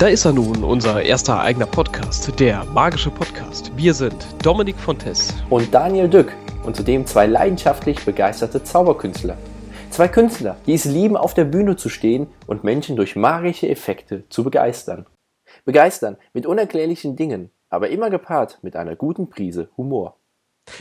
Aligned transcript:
Da 0.00 0.08
ist 0.08 0.24
er 0.24 0.32
nun, 0.32 0.64
unser 0.64 1.02
erster 1.02 1.42
eigener 1.42 1.66
Podcast, 1.66 2.40
der 2.40 2.64
magische 2.64 3.10
Podcast. 3.10 3.70
Wir 3.76 3.92
sind 3.92 4.16
Dominik 4.42 4.76
Fontes 4.76 5.34
und 5.50 5.74
Daniel 5.74 6.08
Dück 6.08 6.32
und 6.64 6.74
zudem 6.74 7.04
zwei 7.04 7.26
leidenschaftlich 7.26 8.02
begeisterte 8.06 8.64
Zauberkünstler. 8.64 9.36
Zwei 9.90 10.08
Künstler, 10.08 10.56
die 10.64 10.72
es 10.72 10.86
lieben, 10.86 11.18
auf 11.18 11.34
der 11.34 11.44
Bühne 11.44 11.76
zu 11.76 11.90
stehen 11.90 12.28
und 12.46 12.64
Menschen 12.64 12.96
durch 12.96 13.14
magische 13.14 13.68
Effekte 13.68 14.26
zu 14.30 14.42
begeistern. 14.42 15.04
Begeistern 15.66 16.16
mit 16.32 16.46
unerklärlichen 16.46 17.14
Dingen, 17.14 17.50
aber 17.68 17.90
immer 17.90 18.08
gepaart 18.08 18.58
mit 18.62 18.76
einer 18.76 18.96
guten 18.96 19.28
Prise 19.28 19.68
Humor. 19.76 20.16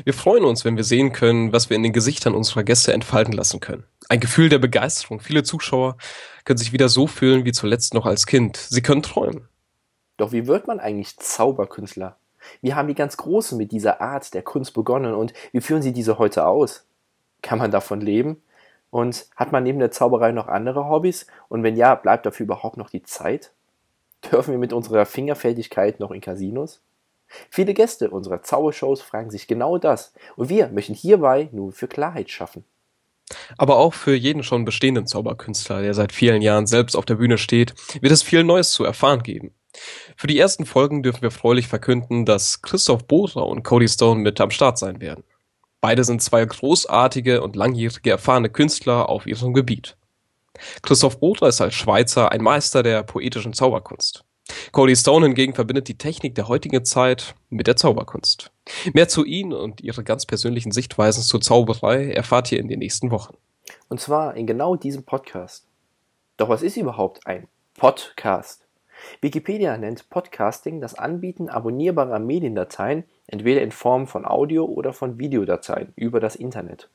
Wir 0.04 0.14
freuen 0.14 0.44
uns, 0.46 0.66
wenn 0.66 0.78
wir 0.78 0.84
sehen 0.84 1.14
können, 1.14 1.54
was 1.54 1.70
wir 1.70 1.76
in 1.76 1.84
den 1.84 1.94
Gesichtern 1.94 2.36
unserer 2.36 2.64
Gäste 2.64 2.94
entfalten 2.94 3.34
lassen 3.34 3.60
können. 3.60 3.86
Ein 4.10 4.20
Gefühl 4.20 4.50
der 4.50 4.60
Begeisterung. 4.60 5.20
Viele 5.20 5.44
Zuschauer 5.44 5.98
können 6.46 6.58
sich 6.58 6.74
wieder 6.74 6.90
so 6.90 7.08
fühlen 7.08 7.46
wie 7.46 7.52
zuletzt 7.52 7.94
noch 7.94 8.06
als 8.06 8.26
Kind. 8.26 8.58
Sie 8.58 8.82
können 8.82 9.04
träumen. 9.04 9.48
Doch 10.18 10.32
wie 10.32 10.48
wird 10.48 10.68
man 10.68 10.80
eigentlich 10.80 11.18
Zauberkünstler? 11.18 12.18
Wie 12.62 12.74
haben 12.74 12.88
die 12.88 12.96
ganz 12.96 13.18
Großen 13.18 13.58
mit 13.58 13.72
dieser 13.72 14.02
Art 14.02 14.34
der 14.34 14.42
Kunst 14.42 14.74
begonnen 14.74 15.14
und 15.14 15.34
wie 15.52 15.62
führen 15.62 15.82
sie 15.82 15.94
diese 15.94 16.18
heute 16.18 16.46
aus? 16.46 16.86
Kann 17.42 17.60
man 17.60 17.72
davon 17.72 18.02
leben? 18.02 18.42
Und 18.92 19.28
hat 19.36 19.52
man 19.52 19.64
neben 19.64 19.80
der 19.80 19.92
Zauberei 19.92 20.32
noch 20.32 20.48
andere 20.48 20.90
Hobbys? 20.90 21.28
Und 21.48 21.64
wenn 21.64 21.76
ja, 21.76 21.96
bleibt 21.96 22.26
dafür 22.26 22.46
überhaupt 22.46 22.78
noch 22.78 22.90
die 22.90 23.04
Zeit? 23.04 23.52
Dürfen 24.32 24.52
wir 24.52 24.58
mit 24.58 24.74
unserer 24.74 25.06
Fingerfertigkeit 25.06 26.00
noch 26.00 26.12
in 26.12 26.22
Casinos? 26.22 26.82
Viele 27.50 27.74
Gäste 27.74 28.10
unserer 28.10 28.42
Zaubershows 28.42 29.02
fragen 29.02 29.30
sich 29.30 29.48
genau 29.48 29.78
das 29.78 30.14
und 30.36 30.50
wir 30.50 30.70
möchten 30.70 30.94
hierbei 30.94 31.50
nur 31.52 31.72
für 31.72 31.88
Klarheit 31.88 32.30
schaffen. 32.30 32.66
Aber 33.58 33.78
auch 33.78 33.94
für 33.94 34.16
jeden 34.16 34.44
schon 34.44 34.66
bestehenden 34.66 35.06
Zauberkünstler, 35.06 35.82
der 35.82 35.94
seit 35.94 36.12
vielen 36.12 36.42
Jahren 36.42 36.66
selbst 36.66 36.96
auf 36.96 37.06
der 37.06 37.16
Bühne 37.16 37.38
steht, 37.38 37.74
wird 38.02 38.12
es 38.12 38.24
viel 38.24 38.44
Neues 38.44 38.72
zu 38.72 38.84
erfahren 38.84 39.24
geben. 39.24 39.54
Für 40.18 40.28
die 40.28 40.40
ersten 40.40 40.66
Folgen 40.66 41.04
dürfen 41.04 41.22
wir 41.22 41.32
freulich 41.32 41.68
verkünden, 41.68 42.26
dass 42.26 42.62
Christoph 42.62 43.06
Bohrer 43.06 43.46
und 43.46 43.64
Cody 43.64 43.88
Stone 43.88 44.22
mit 44.22 44.42
am 44.42 44.50
Start 44.50 44.80
sein 44.80 45.00
werden. 45.00 45.24
Beide 45.82 46.04
sind 46.04 46.22
zwei 46.22 46.44
großartige 46.44 47.42
und 47.42 47.56
langjährige 47.56 48.12
erfahrene 48.12 48.50
Künstler 48.50 49.08
auf 49.08 49.28
ihrem 49.28 49.54
Gebiet. 49.54 49.96
Christoph 50.82 51.20
Bohrer 51.20 51.48
ist 51.48 51.62
als 51.62 51.76
Schweizer 51.76 52.32
ein 52.32 52.42
Meister 52.42 52.84
der 52.84 53.04
poetischen 53.04 53.54
Zauberkunst. 53.54 54.26
Cody 54.72 54.96
Stone 54.96 55.26
hingegen 55.26 55.56
verbindet 55.56 55.88
die 55.88 55.98
Technik 55.98 56.36
der 56.36 56.48
heutigen 56.48 56.86
Zeit 56.86 57.34
mit 57.50 57.66
der 57.66 57.76
Zauberkunst. 57.76 58.52
Mehr 58.94 59.08
zu 59.08 59.26
ihnen 59.26 59.52
und 59.52 59.82
ihre 59.82 60.04
ganz 60.04 60.28
persönlichen 60.28 60.72
Sichtweisen 60.72 61.24
zur 61.24 61.42
Zauberei 61.42 62.12
erfahrt 62.12 62.52
ihr 62.52 62.60
in 62.60 62.68
den 62.68 62.78
nächsten 62.78 63.10
Wochen. 63.10 63.36
Und 63.88 64.00
zwar 64.00 64.36
in 64.36 64.46
genau 64.46 64.76
diesem 64.76 65.04
Podcast. 65.04 65.66
Doch 66.38 66.50
was 66.50 66.62
ist 66.62 66.78
überhaupt 66.78 67.26
ein 67.26 67.48
Podcast? 67.78 68.68
Wikipedia 69.22 69.76
nennt 69.78 70.08
Podcasting 70.12 70.82
das 70.82 70.94
Anbieten 70.94 71.50
abonnierbarer 71.50 72.20
Mediendateien, 72.20 73.06
entweder 73.26 73.62
in 73.62 73.72
Form 73.72 74.06
von 74.06 74.24
Audio- 74.24 74.66
oder 74.66 74.94
von 74.94 75.18
Videodateien 75.18 75.94
über 75.96 76.20
das 76.20 76.36
Internet. 76.36 76.90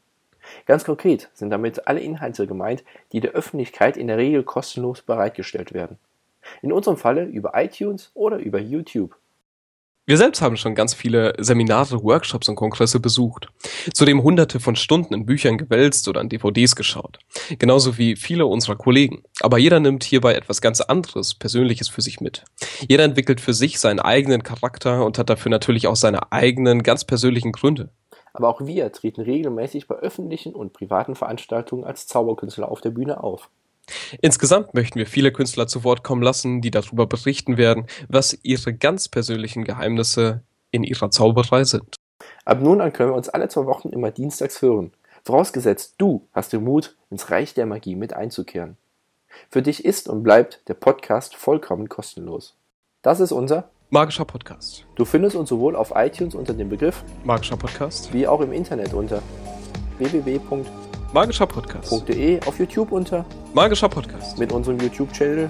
Ganz 0.66 0.84
konkret 0.84 1.28
sind 1.34 1.50
damit 1.50 1.88
alle 1.88 2.00
Inhalte 2.00 2.46
gemeint, 2.46 2.84
die 3.12 3.20
der 3.20 3.32
Öffentlichkeit 3.32 3.96
in 3.96 4.06
der 4.06 4.18
Regel 4.18 4.44
kostenlos 4.44 5.02
bereitgestellt 5.02 5.72
werden. 5.72 5.98
In 6.62 6.72
unserem 6.72 6.96
Falle 6.96 7.24
über 7.24 7.52
iTunes 7.54 8.10
oder 8.14 8.38
über 8.38 8.58
YouTube. 8.58 9.16
Wir 10.06 10.18
selbst 10.18 10.42
haben 10.42 10.58
schon 10.58 10.74
ganz 10.74 10.92
viele 10.92 11.32
Seminare, 11.38 12.02
Workshops 12.04 12.50
und 12.50 12.56
Kongresse 12.56 13.00
besucht. 13.00 13.48
Zudem 13.94 14.22
hunderte 14.22 14.60
von 14.60 14.76
Stunden 14.76 15.14
in 15.14 15.24
Büchern 15.24 15.56
gewälzt 15.56 16.08
oder 16.08 16.20
an 16.20 16.28
DVDs 16.28 16.76
geschaut. 16.76 17.20
Genauso 17.58 17.96
wie 17.96 18.14
viele 18.14 18.44
unserer 18.44 18.76
Kollegen. 18.76 19.22
Aber 19.40 19.56
jeder 19.56 19.80
nimmt 19.80 20.04
hierbei 20.04 20.34
etwas 20.34 20.60
ganz 20.60 20.82
anderes, 20.82 21.34
Persönliches 21.34 21.88
für 21.88 22.02
sich 22.02 22.20
mit. 22.20 22.44
Jeder 22.86 23.04
entwickelt 23.04 23.40
für 23.40 23.54
sich 23.54 23.80
seinen 23.80 23.98
eigenen 23.98 24.42
Charakter 24.42 25.06
und 25.06 25.16
hat 25.18 25.30
dafür 25.30 25.48
natürlich 25.48 25.86
auch 25.86 25.96
seine 25.96 26.32
eigenen, 26.32 26.82
ganz 26.82 27.06
persönlichen 27.06 27.52
Gründe. 27.52 27.88
Aber 28.34 28.50
auch 28.50 28.60
wir 28.60 28.92
treten 28.92 29.22
regelmäßig 29.22 29.88
bei 29.88 29.94
öffentlichen 29.94 30.54
und 30.54 30.74
privaten 30.74 31.14
Veranstaltungen 31.14 31.84
als 31.84 32.06
Zauberkünstler 32.08 32.70
auf 32.70 32.82
der 32.82 32.90
Bühne 32.90 33.24
auf. 33.24 33.48
Insgesamt 34.20 34.74
möchten 34.74 34.98
wir 34.98 35.06
viele 35.06 35.32
Künstler 35.32 35.66
zu 35.66 35.84
Wort 35.84 36.02
kommen 36.02 36.22
lassen, 36.22 36.60
die 36.60 36.70
darüber 36.70 37.06
berichten 37.06 37.56
werden, 37.56 37.86
was 38.08 38.38
ihre 38.42 38.74
ganz 38.74 39.08
persönlichen 39.08 39.64
Geheimnisse 39.64 40.42
in 40.70 40.84
ihrer 40.84 41.10
Zauberei 41.10 41.64
sind. 41.64 41.96
Ab 42.44 42.60
nun 42.60 42.80
an 42.80 42.92
können 42.92 43.10
wir 43.10 43.16
uns 43.16 43.28
alle 43.28 43.48
zwei 43.48 43.66
Wochen 43.66 43.90
immer 43.90 44.10
dienstags 44.10 44.62
hören. 44.62 44.92
Vorausgesetzt, 45.24 45.94
du 45.98 46.28
hast 46.32 46.52
den 46.52 46.64
Mut, 46.64 46.96
ins 47.10 47.30
Reich 47.30 47.54
der 47.54 47.66
Magie 47.66 47.96
mit 47.96 48.12
einzukehren. 48.12 48.76
Für 49.50 49.62
dich 49.62 49.84
ist 49.84 50.08
und 50.08 50.22
bleibt 50.22 50.60
der 50.68 50.74
Podcast 50.74 51.34
vollkommen 51.34 51.88
kostenlos. 51.88 52.56
Das 53.02 53.20
ist 53.20 53.32
unser 53.32 53.70
Magischer 53.90 54.24
Podcast. 54.24 54.86
Du 54.96 55.04
findest 55.04 55.36
uns 55.36 55.48
sowohl 55.48 55.76
auf 55.76 55.92
iTunes 55.94 56.34
unter 56.34 56.52
dem 56.52 56.68
Begriff 56.68 57.04
Magischer 57.22 57.56
Podcast 57.56 58.12
wie 58.12 58.26
auch 58.26 58.40
im 58.40 58.52
Internet 58.52 58.92
unter 58.92 59.22
www 59.98 60.40
Magischer 61.14 61.46
Podcast. 61.46 62.08
.de, 62.08 62.40
auf 62.44 62.58
YouTube 62.58 62.90
unter 62.90 63.24
Magischer 63.52 63.88
Podcast. 63.88 64.36
mit 64.36 64.50
unserem 64.50 64.80
YouTube-Channel, 64.80 65.48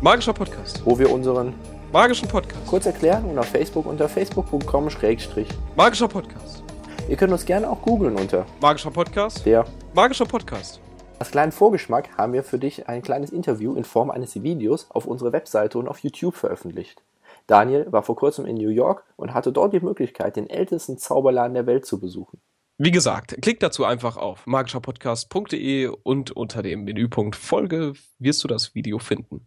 Magischer 0.00 0.32
Podcast. 0.32 0.80
wo 0.84 0.96
wir 0.96 1.10
unseren 1.10 1.54
Magischen 1.92 2.28
Podcast. 2.28 2.64
kurz 2.68 2.86
erklären 2.86 3.24
und 3.24 3.36
auf 3.36 3.46
Facebook 3.46 3.86
unter 3.86 4.08
facebook.com 4.08 4.90
schrägstrich. 4.90 5.48
Magischer 5.74 6.06
Podcast. 6.06 6.62
Ihr 7.08 7.16
könnt 7.16 7.32
uns 7.32 7.44
gerne 7.44 7.68
auch 7.68 7.82
googeln 7.82 8.14
unter 8.14 8.46
Magischer 8.60 8.92
Podcast. 8.92 9.44
der. 9.44 9.64
Magischer 9.92 10.24
Podcast. 10.24 10.78
Als 11.18 11.32
kleinen 11.32 11.50
Vorgeschmack 11.50 12.16
haben 12.16 12.32
wir 12.32 12.44
für 12.44 12.60
dich 12.60 12.88
ein 12.88 13.02
kleines 13.02 13.30
Interview 13.30 13.74
in 13.74 13.82
Form 13.82 14.08
eines 14.08 14.40
Videos 14.40 14.86
auf 14.90 15.06
unserer 15.06 15.32
Webseite 15.32 15.80
und 15.80 15.88
auf 15.88 15.98
YouTube 15.98 16.36
veröffentlicht. 16.36 17.02
Daniel 17.48 17.90
war 17.90 18.04
vor 18.04 18.14
kurzem 18.14 18.46
in 18.46 18.54
New 18.54 18.70
York 18.70 19.02
und 19.16 19.34
hatte 19.34 19.50
dort 19.50 19.72
die 19.72 19.80
Möglichkeit, 19.80 20.36
den 20.36 20.48
ältesten 20.48 20.96
Zauberladen 20.96 21.54
der 21.54 21.66
Welt 21.66 21.86
zu 21.86 21.98
besuchen. 21.98 22.40
Wie 22.78 22.90
gesagt, 22.90 23.36
klick 23.42 23.60
dazu 23.60 23.84
einfach 23.84 24.16
auf 24.16 24.46
magischerpodcast.de 24.46 25.88
und 25.88 26.30
unter 26.30 26.62
dem 26.62 26.84
Menüpunkt 26.84 27.36
Folge 27.36 27.92
wirst 28.18 28.42
du 28.42 28.48
das 28.48 28.74
Video 28.74 28.98
finden. 28.98 29.46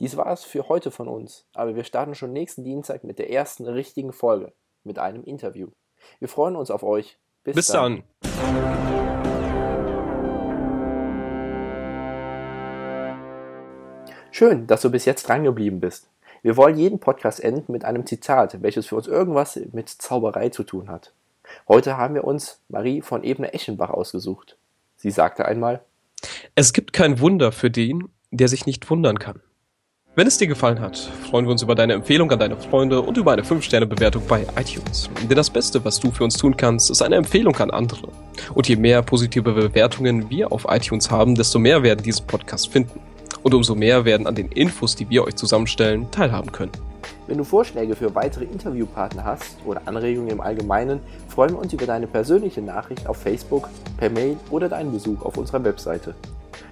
Dies 0.00 0.16
war 0.16 0.26
es 0.26 0.42
für 0.42 0.68
heute 0.68 0.90
von 0.90 1.06
uns, 1.06 1.46
aber 1.54 1.76
wir 1.76 1.84
starten 1.84 2.16
schon 2.16 2.32
nächsten 2.32 2.64
Dienstag 2.64 3.04
mit 3.04 3.20
der 3.20 3.30
ersten 3.30 3.64
richtigen 3.68 4.12
Folge, 4.12 4.52
mit 4.82 4.98
einem 4.98 5.22
Interview. 5.22 5.68
Wir 6.18 6.28
freuen 6.28 6.56
uns 6.56 6.72
auf 6.72 6.82
euch. 6.82 7.16
Bis, 7.44 7.54
Bis 7.54 7.66
dann. 7.68 8.02
Schön, 14.32 14.66
dass 14.66 14.82
du 14.82 14.90
bis 14.90 15.04
jetzt 15.04 15.28
drangeblieben 15.28 15.78
bist. 15.78 16.10
Wir 16.42 16.56
wollen 16.56 16.76
jeden 16.76 16.98
Podcast 16.98 17.38
enden 17.38 17.70
mit 17.70 17.84
einem 17.84 18.04
Zitat, 18.04 18.60
welches 18.62 18.88
für 18.88 18.96
uns 18.96 19.06
irgendwas 19.06 19.60
mit 19.70 19.88
Zauberei 19.88 20.48
zu 20.48 20.64
tun 20.64 20.88
hat. 20.88 21.14
Heute 21.68 21.96
haben 21.96 22.14
wir 22.14 22.24
uns 22.24 22.60
Marie 22.68 23.02
von 23.02 23.24
Ebner-Eschenbach 23.24 23.90
ausgesucht. 23.90 24.56
Sie 24.96 25.10
sagte 25.10 25.44
einmal, 25.44 25.82
Es 26.54 26.72
gibt 26.72 26.92
kein 26.92 27.20
Wunder 27.20 27.52
für 27.52 27.70
den, 27.70 28.08
der 28.30 28.48
sich 28.48 28.66
nicht 28.66 28.88
wundern 28.90 29.18
kann. 29.18 29.40
Wenn 30.14 30.26
es 30.26 30.36
dir 30.36 30.46
gefallen 30.46 30.78
hat, 30.78 30.98
freuen 30.98 31.46
wir 31.46 31.52
uns 31.52 31.62
über 31.62 31.74
deine 31.74 31.94
Empfehlung 31.94 32.30
an 32.30 32.38
deine 32.38 32.58
Freunde 32.58 33.00
und 33.00 33.16
über 33.16 33.32
eine 33.32 33.44
5-Sterne-Bewertung 33.44 34.22
bei 34.28 34.46
iTunes. 34.60 35.08
Denn 35.22 35.36
das 35.36 35.48
Beste, 35.48 35.82
was 35.86 36.00
du 36.00 36.10
für 36.10 36.24
uns 36.24 36.36
tun 36.36 36.54
kannst, 36.54 36.90
ist 36.90 37.00
eine 37.00 37.16
Empfehlung 37.16 37.56
an 37.56 37.70
andere. 37.70 38.08
Und 38.52 38.68
je 38.68 38.76
mehr 38.76 39.00
positive 39.00 39.54
Bewertungen 39.54 40.28
wir 40.28 40.52
auf 40.52 40.66
iTunes 40.68 41.10
haben, 41.10 41.34
desto 41.34 41.58
mehr 41.58 41.82
werden 41.82 42.02
diesen 42.02 42.26
Podcast 42.26 42.70
finden. 42.70 43.00
Und 43.42 43.54
umso 43.54 43.74
mehr 43.74 44.04
werden 44.04 44.26
an 44.26 44.34
den 44.34 44.48
Infos, 44.48 44.94
die 44.96 45.08
wir 45.08 45.24
euch 45.24 45.36
zusammenstellen, 45.36 46.10
teilhaben 46.10 46.52
können. 46.52 46.72
Wenn 47.32 47.38
du 47.38 47.44
Vorschläge 47.44 47.96
für 47.96 48.14
weitere 48.14 48.44
Interviewpartner 48.44 49.24
hast 49.24 49.56
oder 49.64 49.80
Anregungen 49.86 50.28
im 50.28 50.42
Allgemeinen, 50.42 51.00
freuen 51.28 51.52
wir 51.52 51.60
uns 51.60 51.72
über 51.72 51.86
deine 51.86 52.06
persönliche 52.06 52.60
Nachricht 52.60 53.06
auf 53.06 53.16
Facebook, 53.16 53.70
per 53.96 54.10
Mail 54.10 54.36
oder 54.50 54.68
deinen 54.68 54.92
Besuch 54.92 55.22
auf 55.22 55.38
unserer 55.38 55.64
Webseite. 55.64 56.14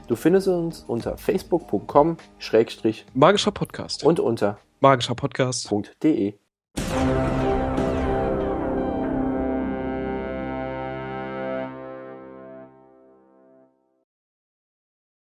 Du 0.06 0.16
findest 0.16 0.48
uns 0.48 0.84
unter 0.86 1.16
facebook.com-und 1.16 2.20
Magischer 3.14 3.52
Podcast. 3.52 4.04
unter 4.04 4.58
Magischer 4.80 5.14
Podcast. 5.14 5.72
.de. 6.02 6.34